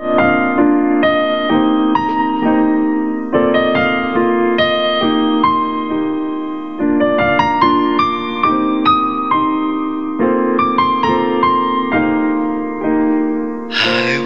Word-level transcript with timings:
I 0.00 0.04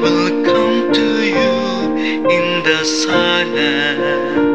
will 0.03 0.45
come 0.45 0.93
to 0.93 1.23
you 1.25 2.27
in 2.29 2.63
the 2.65 2.85
silence. 2.85 4.52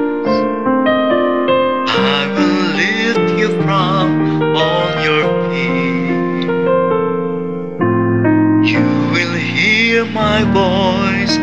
My 10.13 10.43
voice. 10.43 11.37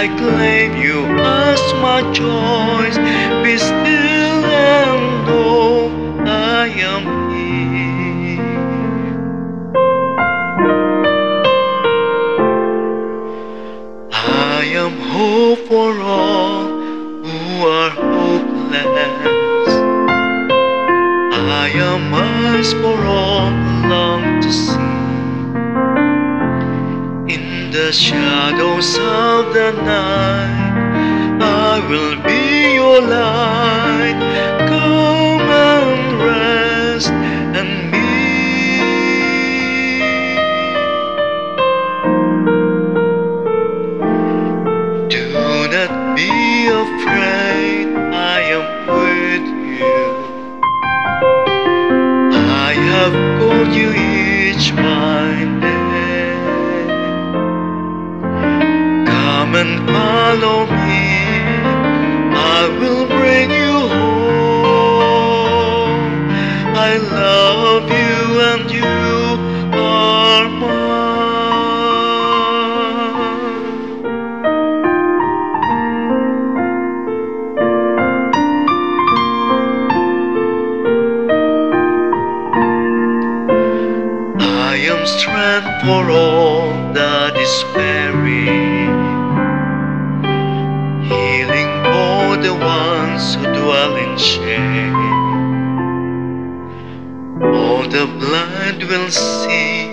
I 0.00 0.06
claim 0.18 0.76
you 0.76 1.04
as 1.20 1.60
my 1.74 2.00
choice. 2.12 2.96
Be 3.44 3.58
still 3.58 4.44
and 4.44 5.26
know 5.26 6.24
I 6.26 6.66
am 6.68 7.02
here. 7.32 8.40
I 14.12 14.64
am 14.64 14.98
hope 15.00 15.58
for 15.68 16.00
all 16.00 16.64
who 17.24 17.66
are 17.66 17.90
hopeless. 17.90 19.72
I 21.62 21.68
am 21.74 22.14
eyes 22.14 22.72
for 22.74 22.98
all 23.06 23.50
long 23.88 24.40
to 24.42 24.52
see. 24.52 24.89
In 27.70 27.76
the 27.76 27.92
shadows 27.92 28.96
of 28.98 29.54
the 29.54 29.70
night, 29.70 31.38
I 31.40 31.78
will 31.88 32.20
be 32.24 32.74
your 32.74 33.00
light. 33.00 34.59
Follow 60.40 60.64
me, 60.64 61.04
I 62.32 62.68
will 62.80 63.06
bring 63.06 63.50
you 63.50 63.88
home. 63.88 65.10
I 66.74 66.96
love 66.96 67.90
you 67.90 68.40
and 68.50 68.70
you 68.70 69.38
are 69.78 70.48
mine. 70.48 70.80
I 84.40 84.76
am 84.76 85.06
strength 85.06 85.82
for 85.84 86.10
all 86.10 86.92
that 86.94 87.36
is 87.36 87.64
weary, 87.74 88.69
ones 93.10 93.34
who 93.34 93.42
dwell 93.42 93.96
in 93.96 94.18
shame. 94.18 94.94
All 97.42 97.82
the 97.82 98.06
blind 98.06 98.82
will 98.84 99.10
see, 99.10 99.88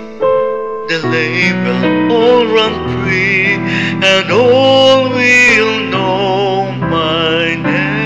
the 0.88 0.98
lame 1.12 1.64
will 1.64 2.12
all 2.16 2.46
run 2.46 2.74
free, 2.94 3.56
and 4.12 4.30
all 4.30 5.10
will 5.10 5.80
know 5.94 6.72
my 6.96 7.54
name. 7.54 7.98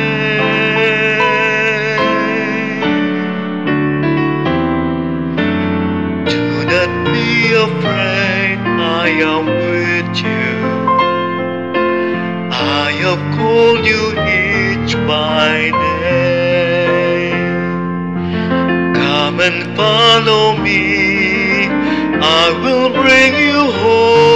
Do 6.32 6.64
not 6.72 6.90
be 7.12 7.52
afraid, 7.66 8.58
I 9.04 9.08
am 9.32 9.44
with 9.46 10.16
you. 10.24 10.41
I 12.84 12.90
have 13.04 13.22
called 13.38 13.84
you 13.92 14.02
each 14.40 14.92
by 15.06 15.70
name. 15.84 17.44
Come 18.94 19.38
and 19.40 19.76
follow 19.76 20.56
me, 20.56 21.68
I 22.40 22.44
will 22.64 22.90
bring 22.90 23.32
you 23.46 23.60
home. 23.80 24.31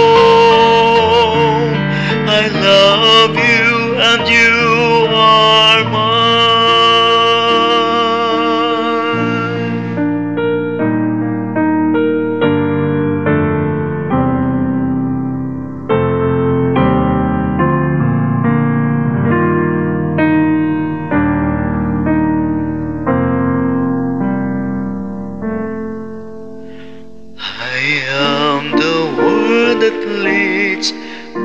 Am 27.87 28.71
the 28.71 28.99
word 29.17 29.79
that 29.79 29.97
leads 30.27 30.91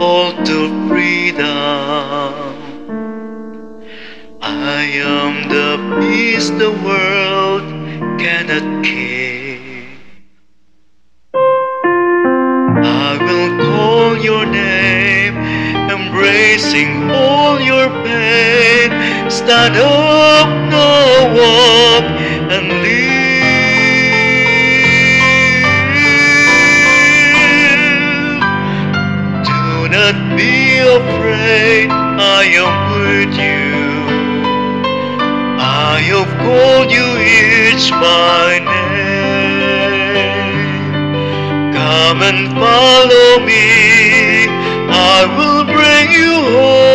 all 0.01 0.33
to 0.45 0.89
freedom. 0.89 1.47
I 4.41 4.83
am 4.83 5.49
the 5.49 5.71
peace 6.01 6.51
the 6.51 6.73
world 6.87 7.63
cannot 8.19 8.85
keep. 8.85 9.61
I 11.35 13.19
will 13.27 13.51
call 13.65 14.17
your 14.17 14.45
name, 14.47 15.37
embracing 15.97 17.11
all 17.11 17.61
your 17.61 17.89
pain. 18.03 18.91
Stand 19.31 19.77
up, 19.77 20.49
now 20.71 21.37
up, 21.39 21.62
not 30.13 30.37
be 30.37 30.79
afraid, 30.79 31.89
I 31.91 32.45
am 32.63 32.75
with 32.93 33.35
you. 33.35 33.73
I 35.59 36.01
have 36.13 36.33
called 36.45 36.91
you 36.91 37.09
each 37.41 37.91
by 37.91 38.59
name. 38.73 39.73
Come 41.73 42.23
and 42.23 42.49
follow 42.63 43.31
me, 43.47 44.49
I 44.89 45.19
will 45.37 45.65
bring 45.65 46.07
you 46.13 46.33
home. 46.59 46.92